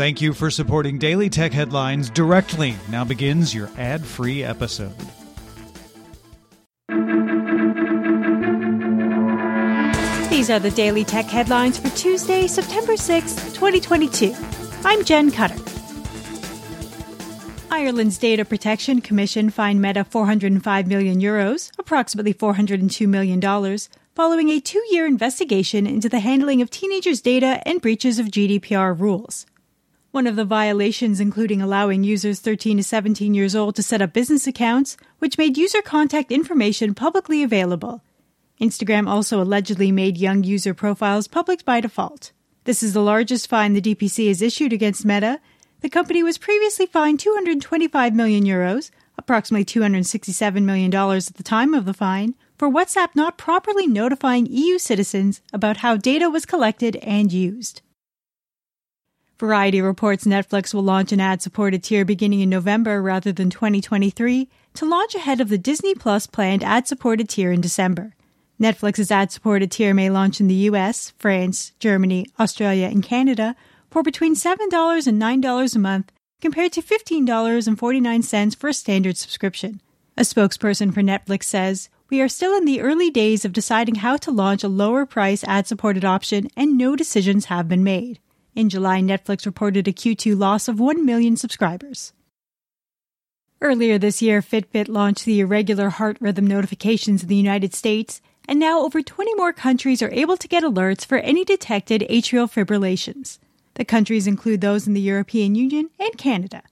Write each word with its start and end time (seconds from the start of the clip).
Thank 0.00 0.22
you 0.22 0.32
for 0.32 0.50
supporting 0.50 0.96
Daily 0.96 1.28
Tech 1.28 1.52
Headlines 1.52 2.08
directly. 2.08 2.74
Now 2.88 3.04
begins 3.04 3.54
your 3.54 3.68
ad 3.76 4.02
free 4.02 4.42
episode. 4.42 4.96
These 10.30 10.48
are 10.48 10.58
the 10.58 10.72
Daily 10.74 11.04
Tech 11.04 11.26
Headlines 11.26 11.76
for 11.76 11.90
Tuesday, 11.90 12.46
September 12.46 12.94
6th, 12.94 13.52
2022. 13.52 14.34
I'm 14.86 15.04
Jen 15.04 15.30
Cutter. 15.30 15.62
Ireland's 17.70 18.16
Data 18.16 18.46
Protection 18.46 19.02
Commission 19.02 19.50
fined 19.50 19.82
Meta 19.82 20.04
405 20.04 20.86
million 20.86 21.20
euros, 21.20 21.70
approximately 21.78 22.32
$402 22.32 23.06
million, 23.06 23.78
following 24.14 24.48
a 24.48 24.60
two 24.60 24.82
year 24.90 25.04
investigation 25.04 25.86
into 25.86 26.08
the 26.08 26.20
handling 26.20 26.62
of 26.62 26.70
teenagers' 26.70 27.20
data 27.20 27.60
and 27.66 27.82
breaches 27.82 28.18
of 28.18 28.28
GDPR 28.28 28.98
rules. 28.98 29.44
One 30.12 30.26
of 30.26 30.34
the 30.34 30.44
violations 30.44 31.20
including 31.20 31.62
allowing 31.62 32.02
users 32.02 32.40
13 32.40 32.78
to 32.78 32.82
17 32.82 33.32
years 33.32 33.54
old 33.54 33.76
to 33.76 33.82
set 33.82 34.02
up 34.02 34.12
business 34.12 34.48
accounts, 34.48 34.96
which 35.20 35.38
made 35.38 35.56
user 35.56 35.82
contact 35.82 36.32
information 36.32 36.94
publicly 36.94 37.44
available. 37.44 38.02
Instagram 38.60 39.08
also 39.08 39.40
allegedly 39.40 39.92
made 39.92 40.18
young 40.18 40.42
user 40.42 40.74
profiles 40.74 41.28
public 41.28 41.64
by 41.64 41.80
default. 41.80 42.32
This 42.64 42.82
is 42.82 42.92
the 42.92 43.00
largest 43.00 43.48
fine 43.48 43.72
the 43.72 43.80
DPC 43.80 44.26
has 44.26 44.42
issued 44.42 44.72
against 44.72 45.04
Meta. 45.04 45.40
The 45.80 45.88
company 45.88 46.24
was 46.24 46.38
previously 46.38 46.86
fined 46.86 47.20
225 47.20 48.12
million 48.12 48.44
euros, 48.44 48.90
approximately 49.16 49.64
$267 49.64 50.64
million 50.64 50.92
at 50.92 51.34
the 51.36 51.42
time 51.44 51.72
of 51.72 51.84
the 51.84 51.94
fine, 51.94 52.34
for 52.58 52.68
WhatsApp 52.68 53.10
not 53.14 53.38
properly 53.38 53.86
notifying 53.86 54.46
EU 54.46 54.76
citizens 54.78 55.40
about 55.52 55.78
how 55.78 55.96
data 55.96 56.28
was 56.28 56.44
collected 56.44 56.96
and 56.96 57.32
used. 57.32 57.80
Variety 59.40 59.80
reports 59.80 60.24
Netflix 60.24 60.74
will 60.74 60.82
launch 60.82 61.12
an 61.12 61.20
ad 61.20 61.40
supported 61.40 61.82
tier 61.82 62.04
beginning 62.04 62.40
in 62.40 62.50
November 62.50 63.00
rather 63.00 63.32
than 63.32 63.48
2023 63.48 64.50
to 64.74 64.84
launch 64.84 65.14
ahead 65.14 65.40
of 65.40 65.48
the 65.48 65.56
Disney 65.56 65.94
Plus 65.94 66.26
planned 66.26 66.62
ad 66.62 66.86
supported 66.86 67.26
tier 67.30 67.50
in 67.50 67.62
December. 67.62 68.14
Netflix's 68.60 69.10
ad 69.10 69.32
supported 69.32 69.70
tier 69.70 69.94
may 69.94 70.10
launch 70.10 70.40
in 70.40 70.46
the 70.46 70.68
US, 70.68 71.14
France, 71.16 71.72
Germany, 71.78 72.26
Australia, 72.38 72.88
and 72.88 73.02
Canada 73.02 73.56
for 73.90 74.02
between 74.02 74.34
$7 74.34 75.06
and 75.06 75.22
$9 75.22 75.74
a 75.74 75.78
month 75.78 76.12
compared 76.42 76.72
to 76.74 76.82
$15.49 76.82 78.56
for 78.56 78.68
a 78.68 78.74
standard 78.74 79.16
subscription. 79.16 79.80
A 80.18 80.20
spokesperson 80.20 80.92
for 80.92 81.00
Netflix 81.00 81.44
says, 81.44 81.88
We 82.10 82.20
are 82.20 82.28
still 82.28 82.54
in 82.54 82.66
the 82.66 82.82
early 82.82 83.08
days 83.08 83.46
of 83.46 83.54
deciding 83.54 83.94
how 83.94 84.18
to 84.18 84.30
launch 84.30 84.62
a 84.62 84.68
lower 84.68 85.06
price 85.06 85.42
ad 85.44 85.66
supported 85.66 86.04
option 86.04 86.50
and 86.58 86.76
no 86.76 86.94
decisions 86.94 87.46
have 87.46 87.70
been 87.70 87.82
made. 87.82 88.20
In 88.54 88.68
July, 88.68 89.00
Netflix 89.00 89.46
reported 89.46 89.86
a 89.86 89.92
Q2 89.92 90.36
loss 90.36 90.68
of 90.68 90.80
1 90.80 91.04
million 91.04 91.36
subscribers. 91.36 92.12
Earlier 93.60 93.98
this 93.98 94.22
year, 94.22 94.40
Fitbit 94.40 94.88
launched 94.88 95.24
the 95.24 95.40
irregular 95.40 95.90
heart 95.90 96.16
rhythm 96.20 96.46
notifications 96.46 97.22
in 97.22 97.28
the 97.28 97.36
United 97.36 97.74
States, 97.74 98.20
and 98.48 98.58
now 98.58 98.80
over 98.80 99.02
20 99.02 99.34
more 99.34 99.52
countries 99.52 100.02
are 100.02 100.12
able 100.12 100.36
to 100.38 100.48
get 100.48 100.64
alerts 100.64 101.04
for 101.04 101.18
any 101.18 101.44
detected 101.44 102.06
atrial 102.10 102.50
fibrillations. 102.50 103.38
The 103.74 103.84
countries 103.84 104.26
include 104.26 104.60
those 104.62 104.86
in 104.86 104.94
the 104.94 105.00
European 105.00 105.54
Union 105.54 105.90
and 105.98 106.16
Canada. 106.16 106.62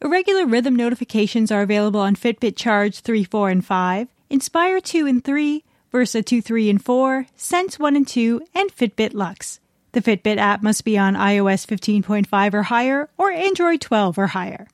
Irregular 0.00 0.46
rhythm 0.46 0.76
notifications 0.76 1.50
are 1.50 1.62
available 1.62 2.00
on 2.00 2.16
Fitbit 2.16 2.56
Charge 2.56 3.00
3, 3.00 3.24
4, 3.24 3.50
and 3.50 3.64
5, 3.64 4.08
Inspire 4.30 4.80
2 4.80 5.06
and 5.06 5.24
3, 5.24 5.64
Versa 5.92 6.22
2, 6.22 6.42
3, 6.42 6.70
and 6.70 6.84
4, 6.84 7.26
Sense 7.36 7.78
1 7.78 7.96
and 7.96 8.06
2, 8.06 8.40
and 8.54 8.74
Fitbit 8.74 9.14
Luxe. 9.14 9.60
The 9.96 10.02
Fitbit 10.02 10.36
app 10.36 10.62
must 10.62 10.84
be 10.84 10.98
on 10.98 11.14
iOS 11.14 11.66
15.5 11.66 12.52
or 12.52 12.64
higher 12.64 13.08
or 13.16 13.30
Android 13.30 13.80
12 13.80 14.18
or 14.18 14.26
higher. 14.26 14.68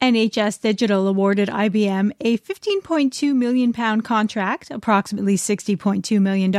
NHS 0.00 0.60
Digital 0.60 1.08
awarded 1.08 1.48
IBM 1.48 2.12
a 2.20 2.38
15.2 2.38 3.34
million 3.34 3.72
pound 3.72 4.04
contract, 4.04 4.70
approximately 4.70 5.36
$60.2 5.36 6.22
million, 6.22 6.52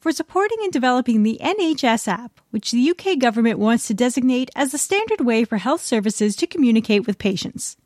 for 0.00 0.12
supporting 0.12 0.56
and 0.62 0.72
developing 0.72 1.24
the 1.24 1.38
NHS 1.42 2.08
app, 2.08 2.40
which 2.52 2.70
the 2.70 2.90
UK 2.90 3.18
government 3.18 3.58
wants 3.58 3.86
to 3.88 3.92
designate 3.92 4.50
as 4.56 4.72
the 4.72 4.78
standard 4.78 5.20
way 5.20 5.44
for 5.44 5.58
health 5.58 5.82
services 5.84 6.34
to 6.36 6.46
communicate 6.46 7.06
with 7.06 7.18
patients. 7.18 7.76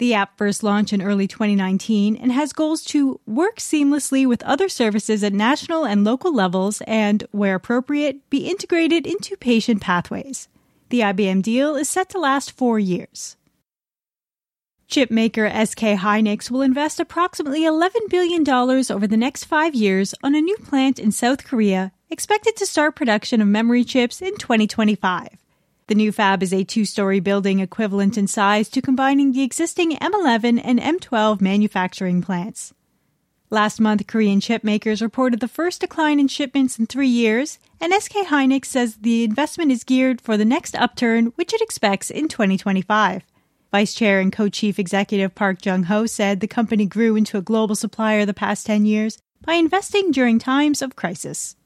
The 0.00 0.14
app 0.14 0.38
first 0.38 0.62
launched 0.62 0.94
in 0.94 1.02
early 1.02 1.28
2019 1.28 2.16
and 2.16 2.32
has 2.32 2.54
goals 2.54 2.82
to 2.84 3.20
work 3.26 3.56
seamlessly 3.56 4.26
with 4.26 4.42
other 4.44 4.70
services 4.70 5.22
at 5.22 5.34
national 5.34 5.84
and 5.84 6.04
local 6.04 6.34
levels 6.34 6.80
and, 6.86 7.22
where 7.32 7.54
appropriate, 7.54 8.30
be 8.30 8.48
integrated 8.48 9.06
into 9.06 9.36
patient 9.36 9.82
pathways. 9.82 10.48
The 10.88 11.00
IBM 11.00 11.42
deal 11.42 11.76
is 11.76 11.90
set 11.90 12.08
to 12.10 12.18
last 12.18 12.52
four 12.52 12.78
years. 12.78 13.36
Chipmaker 14.88 15.50
SK 15.66 16.00
Hynix 16.00 16.50
will 16.50 16.62
invest 16.62 16.98
approximately 16.98 17.64
$11 17.64 17.90
billion 18.08 18.48
over 18.48 19.06
the 19.06 19.18
next 19.18 19.44
five 19.44 19.74
years 19.74 20.14
on 20.22 20.34
a 20.34 20.40
new 20.40 20.56
plant 20.56 20.98
in 20.98 21.12
South 21.12 21.44
Korea, 21.44 21.92
expected 22.08 22.56
to 22.56 22.64
start 22.64 22.96
production 22.96 23.42
of 23.42 23.48
memory 23.48 23.84
chips 23.84 24.22
in 24.22 24.34
2025. 24.38 25.39
The 25.90 25.96
new 25.96 26.12
fab 26.12 26.40
is 26.44 26.52
a 26.52 26.62
two 26.62 26.84
story 26.84 27.18
building 27.18 27.58
equivalent 27.58 28.16
in 28.16 28.28
size 28.28 28.68
to 28.68 28.80
combining 28.80 29.32
the 29.32 29.42
existing 29.42 29.96
M11 29.96 30.60
and 30.62 30.78
M12 30.78 31.40
manufacturing 31.40 32.22
plants. 32.22 32.72
Last 33.50 33.80
month, 33.80 34.06
Korean 34.06 34.40
chip 34.40 34.62
makers 34.62 35.02
reported 35.02 35.40
the 35.40 35.48
first 35.48 35.80
decline 35.80 36.20
in 36.20 36.28
shipments 36.28 36.78
in 36.78 36.86
three 36.86 37.08
years, 37.08 37.58
and 37.80 37.92
SK 37.92 38.18
Hynix 38.26 38.66
says 38.66 38.98
the 39.00 39.24
investment 39.24 39.72
is 39.72 39.82
geared 39.82 40.20
for 40.20 40.36
the 40.36 40.44
next 40.44 40.76
upturn, 40.76 41.32
which 41.34 41.52
it 41.52 41.60
expects 41.60 42.08
in 42.08 42.28
2025. 42.28 43.24
Vice 43.72 43.92
Chair 43.92 44.20
and 44.20 44.32
Co-Chief 44.32 44.78
Executive 44.78 45.34
Park 45.34 45.66
Jung-ho 45.66 46.06
said 46.06 46.38
the 46.38 46.46
company 46.46 46.86
grew 46.86 47.16
into 47.16 47.36
a 47.36 47.42
global 47.42 47.74
supplier 47.74 48.24
the 48.24 48.32
past 48.32 48.64
10 48.64 48.86
years 48.86 49.18
by 49.44 49.54
investing 49.54 50.12
during 50.12 50.38
times 50.38 50.82
of 50.82 50.94
crisis. 50.94 51.56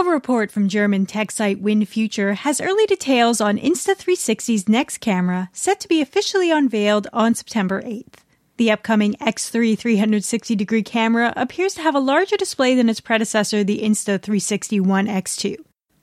A 0.00 0.04
report 0.04 0.52
from 0.52 0.68
German 0.68 1.06
tech 1.06 1.32
site 1.32 1.60
WinFuture 1.60 2.36
has 2.36 2.60
early 2.60 2.86
details 2.86 3.40
on 3.40 3.58
Insta360's 3.58 4.68
next 4.68 4.98
camera 4.98 5.50
set 5.52 5.80
to 5.80 5.88
be 5.88 6.00
officially 6.00 6.52
unveiled 6.52 7.08
on 7.12 7.34
September 7.34 7.82
8th. 7.82 8.20
The 8.58 8.70
upcoming 8.70 9.14
X3 9.14 9.76
360 9.76 10.54
degree 10.54 10.84
camera 10.84 11.32
appears 11.36 11.74
to 11.74 11.82
have 11.82 11.96
a 11.96 12.00
larger 12.00 12.36
display 12.36 12.76
than 12.76 12.88
its 12.88 13.00
predecessor, 13.00 13.64
the 13.64 13.82
Insta360 13.82 14.80
One 14.82 15.08
X2. 15.08 15.56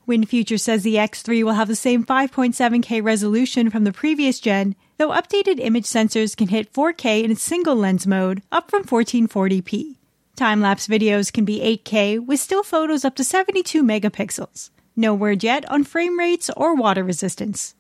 WinFuture 0.06 0.60
says 0.60 0.84
the 0.84 0.96
X3 0.96 1.46
will 1.46 1.54
have 1.54 1.70
the 1.70 1.76
same 1.76 2.04
5.7K 2.04 3.02
resolution 3.02 3.70
from 3.70 3.86
the 3.86 3.94
previous 3.94 4.42
gen, 4.42 4.76
though 4.98 5.12
updated 5.12 5.60
image 5.62 5.86
sensors 5.86 6.36
can 6.36 6.50
hit 6.50 6.74
4K 6.74 7.24
in 7.24 7.34
single 7.38 7.78
lens 7.78 8.06
mode, 8.06 8.44
up 8.52 8.70
from 8.70 8.84
1440p. 8.84 9.96
Time 10.36 10.60
lapse 10.60 10.88
videos 10.88 11.32
can 11.32 11.46
be 11.46 11.62
8K 11.62 12.26
with 12.26 12.42
still 12.42 12.62
photos 12.62 13.06
up 13.06 13.16
to 13.16 13.24
72 13.24 13.82
megapixels. 13.82 14.70
No 14.94 15.14
word 15.14 15.46
yet 15.46 15.70
on 15.72 15.86
frame 15.86 16.20
rates 16.20 16.50
or 16.58 16.76
water 16.76 17.06
resistance. 17.06 17.74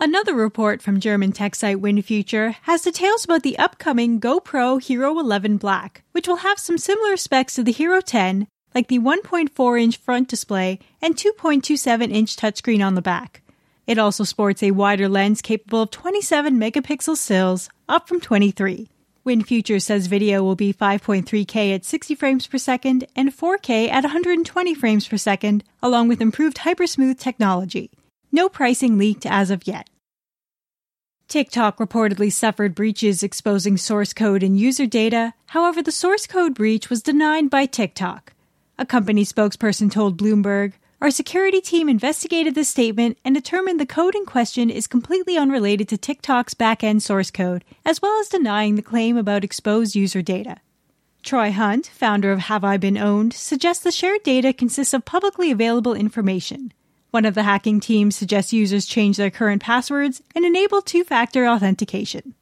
Another 0.00 0.32
report 0.32 0.80
from 0.80 1.00
German 1.00 1.32
tech 1.32 1.56
site 1.56 1.78
WinFuture 1.78 2.54
has 2.62 2.82
details 2.82 3.24
about 3.24 3.42
the 3.42 3.58
upcoming 3.58 4.20
GoPro 4.20 4.80
Hero 4.80 5.18
11 5.18 5.56
Black, 5.56 6.04
which 6.12 6.28
will 6.28 6.36
have 6.36 6.60
some 6.60 6.78
similar 6.78 7.16
specs 7.16 7.56
to 7.56 7.64
the 7.64 7.72
Hero 7.72 8.00
10, 8.00 8.46
like 8.72 8.86
the 8.86 9.00
1.4 9.00 9.82
inch 9.82 9.96
front 9.96 10.28
display 10.28 10.78
and 11.02 11.16
2.27 11.16 12.12
inch 12.12 12.36
touchscreen 12.36 12.86
on 12.86 12.94
the 12.94 13.02
back. 13.02 13.42
It 13.88 13.98
also 13.98 14.22
sports 14.22 14.62
a 14.62 14.70
wider 14.70 15.08
lens 15.08 15.42
capable 15.42 15.82
of 15.82 15.90
27 15.90 16.54
megapixel 16.60 17.16
stills, 17.16 17.70
up 17.88 18.06
from 18.06 18.20
23. 18.20 18.88
WinFuture 19.28 19.82
says 19.82 20.06
video 20.06 20.42
will 20.42 20.56
be 20.56 20.72
5.3K 20.72 21.74
at 21.74 21.84
60 21.84 22.14
frames 22.14 22.46
per 22.46 22.56
second 22.56 23.04
and 23.14 23.28
4K 23.28 23.90
at 23.90 24.02
120 24.02 24.74
frames 24.74 25.06
per 25.06 25.18
second, 25.18 25.64
along 25.82 26.08
with 26.08 26.22
improved 26.22 26.56
hypersmooth 26.56 27.18
technology. 27.18 27.90
No 28.32 28.48
pricing 28.48 28.96
leaked 28.96 29.26
as 29.26 29.50
of 29.50 29.66
yet. 29.66 29.90
TikTok 31.28 31.76
reportedly 31.76 32.32
suffered 32.32 32.74
breaches 32.74 33.22
exposing 33.22 33.76
source 33.76 34.14
code 34.14 34.42
and 34.42 34.58
user 34.58 34.86
data. 34.86 35.34
However, 35.48 35.82
the 35.82 35.92
source 35.92 36.26
code 36.26 36.54
breach 36.54 36.88
was 36.88 37.02
denied 37.02 37.50
by 37.50 37.66
TikTok. 37.66 38.32
A 38.78 38.86
company 38.86 39.26
spokesperson 39.26 39.90
told 39.90 40.16
Bloomberg, 40.16 40.72
our 41.00 41.12
security 41.12 41.60
team 41.60 41.88
investigated 41.88 42.56
this 42.56 42.68
statement 42.68 43.18
and 43.24 43.32
determined 43.32 43.78
the 43.78 43.86
code 43.86 44.16
in 44.16 44.26
question 44.26 44.68
is 44.68 44.88
completely 44.88 45.36
unrelated 45.36 45.88
to 45.88 45.96
TikTok's 45.96 46.54
backend 46.54 47.02
source 47.02 47.30
code, 47.30 47.64
as 47.84 48.02
well 48.02 48.20
as 48.20 48.28
denying 48.28 48.74
the 48.74 48.82
claim 48.82 49.16
about 49.16 49.44
exposed 49.44 49.94
user 49.94 50.22
data. 50.22 50.56
Troy 51.22 51.52
Hunt, 51.52 51.86
founder 51.86 52.32
of 52.32 52.40
Have 52.40 52.64
I 52.64 52.78
Been 52.78 52.94
Pwned, 52.94 53.32
suggests 53.32 53.84
the 53.84 53.92
shared 53.92 54.24
data 54.24 54.52
consists 54.52 54.92
of 54.92 55.04
publicly 55.04 55.52
available 55.52 55.94
information. 55.94 56.72
One 57.12 57.24
of 57.24 57.34
the 57.34 57.44
hacking 57.44 57.78
teams 57.78 58.16
suggests 58.16 58.52
users 58.52 58.84
change 58.84 59.18
their 59.18 59.30
current 59.30 59.62
passwords 59.62 60.20
and 60.34 60.44
enable 60.44 60.82
two 60.82 61.04
factor 61.04 61.46
authentication. 61.46 62.34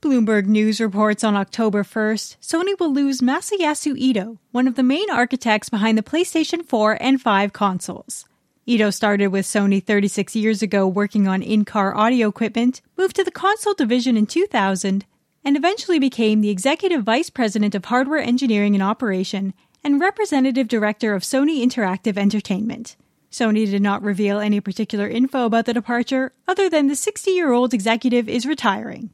Bloomberg 0.00 0.46
News 0.46 0.80
reports 0.80 1.24
on 1.24 1.34
October 1.34 1.82
1st, 1.82 2.36
Sony 2.40 2.78
will 2.78 2.92
lose 2.92 3.20
Masayasu 3.20 3.98
Ito, 3.98 4.38
one 4.52 4.68
of 4.68 4.76
the 4.76 4.84
main 4.84 5.10
architects 5.10 5.68
behind 5.68 5.98
the 5.98 6.04
PlayStation 6.04 6.64
4 6.64 6.96
and 7.00 7.20
5 7.20 7.52
consoles. 7.52 8.24
Ito 8.64 8.90
started 8.90 9.28
with 9.28 9.44
Sony 9.44 9.82
36 9.82 10.36
years 10.36 10.62
ago 10.62 10.86
working 10.86 11.26
on 11.26 11.42
in-car 11.42 11.96
audio 11.96 12.28
equipment, 12.28 12.80
moved 12.96 13.16
to 13.16 13.24
the 13.24 13.32
console 13.32 13.74
division 13.74 14.16
in 14.16 14.26
2000, 14.26 15.04
and 15.44 15.56
eventually 15.56 15.98
became 15.98 16.42
the 16.42 16.50
executive 16.50 17.02
vice 17.02 17.28
president 17.28 17.74
of 17.74 17.86
hardware 17.86 18.22
engineering 18.22 18.74
and 18.74 18.84
operation 18.84 19.52
and 19.82 20.00
representative 20.00 20.68
director 20.68 21.12
of 21.12 21.24
Sony 21.24 21.60
Interactive 21.60 22.16
Entertainment. 22.16 22.94
Sony 23.32 23.68
did 23.68 23.82
not 23.82 24.02
reveal 24.02 24.38
any 24.38 24.60
particular 24.60 25.08
info 25.08 25.44
about 25.44 25.66
the 25.66 25.74
departure 25.74 26.32
other 26.46 26.70
than 26.70 26.86
the 26.86 26.94
60 26.94 27.32
year 27.32 27.50
old 27.50 27.74
executive 27.74 28.28
is 28.28 28.46
retiring. 28.46 29.10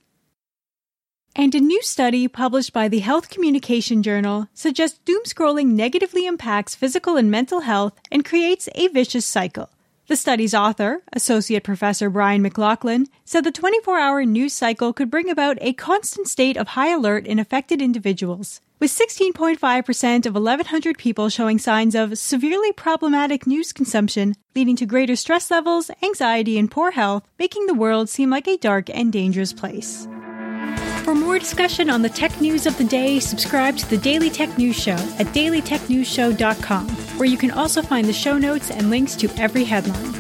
And 1.37 1.53
a 1.55 1.61
new 1.61 1.83
study 1.83 2.29
published 2.29 2.73
by 2.73 2.87
the 2.87 3.01
Health 3.01 3.29
Communication 3.29 4.05
Journal 4.05 4.47
suggests 4.55 5.01
doom 5.05 5.25
scrolling 5.25 5.73
negatively 5.73 6.27
impacts 6.27 6.77
physical 6.77 7.17
and 7.17 7.29
mental 7.29 7.63
health 7.63 7.99
and 8.13 8.25
creates 8.25 8.69
a 8.77 8.87
vicious 8.87 9.27
cycle. 9.27 9.69
The 10.07 10.15
study's 10.15 10.55
author, 10.55 11.03
Associate 11.13 11.65
Professor 11.65 12.09
Brian 12.09 12.41
McLaughlin, 12.43 13.09
said 13.25 13.43
the 13.43 13.51
24 13.51 13.99
hour 13.99 14.25
news 14.25 14.53
cycle 14.53 14.93
could 14.93 15.11
bring 15.11 15.29
about 15.29 15.59
a 15.61 15.73
constant 15.73 16.29
state 16.29 16.57
of 16.57 16.69
high 16.69 16.93
alert 16.93 17.27
in 17.27 17.41
affected 17.41 17.83
individuals, 17.83 18.61
with 18.79 18.93
16.5% 18.93 20.27
of 20.27 20.35
1,100 20.35 20.99
people 20.99 21.31
showing 21.31 21.59
signs 21.59 21.97
of 21.97 22.17
severely 22.17 22.71
problematic 22.71 23.45
news 23.45 23.73
consumption, 23.73 24.37
leading 24.55 24.77
to 24.77 24.87
greater 24.87 25.17
stress 25.17 25.51
levels, 25.51 25.91
anxiety, 26.01 26.59
and 26.59 26.71
poor 26.71 26.93
health, 26.93 27.27
making 27.41 27.67
the 27.67 27.75
world 27.75 28.09
seem 28.09 28.31
like 28.31 28.47
a 28.47 28.59
dark 28.59 28.89
and 28.91 29.13
dangerous 29.13 29.53
place. 29.53 30.07
For 31.05 31.15
more 31.15 31.39
discussion 31.39 31.91
on 31.91 32.01
the 32.01 32.09
tech 32.09 32.41
news 32.41 32.65
of 32.65 32.79
the 32.79 32.85
day, 32.85 33.21
subscribe 33.21 33.77
to 33.77 33.91
the 33.91 33.99
Daily 33.99 34.31
Tech 34.31 34.57
News 34.57 34.75
Show 34.75 34.93
at 34.93 35.27
dailytechnewsshow.com, 35.35 36.89
where 37.19 37.29
you 37.29 37.37
can 37.37 37.51
also 37.51 37.83
find 37.83 38.07
the 38.07 38.13
show 38.15 38.39
notes 38.39 38.71
and 38.71 38.89
links 38.89 39.15
to 39.17 39.29
every 39.37 39.65
headline. 39.65 40.15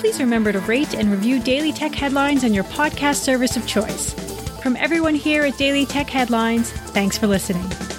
Please 0.00 0.18
remember 0.18 0.50
to 0.50 0.58
rate 0.60 0.94
and 0.94 1.08
review 1.08 1.38
Daily 1.38 1.72
Tech 1.72 1.94
Headlines 1.94 2.42
on 2.42 2.52
your 2.52 2.64
podcast 2.64 3.22
service 3.22 3.56
of 3.56 3.64
choice. 3.68 4.12
From 4.60 4.74
everyone 4.76 5.14
here 5.14 5.44
at 5.44 5.56
Daily 5.56 5.86
Tech 5.86 6.10
Headlines, 6.10 6.72
thanks 6.72 7.16
for 7.16 7.28
listening. 7.28 7.91